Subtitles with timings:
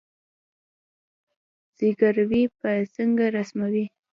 [1.77, 3.85] زګیروي به څنګه رسموي